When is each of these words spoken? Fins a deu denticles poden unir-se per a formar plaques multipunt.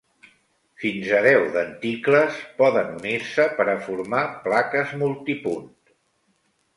Fins 0.83 1.09
a 1.17 1.17
deu 1.25 1.43
denticles 1.57 2.39
poden 2.61 2.89
unir-se 3.01 3.45
per 3.59 3.67
a 3.73 3.75
formar 3.89 4.23
plaques 4.47 4.95
multipunt. 5.03 5.69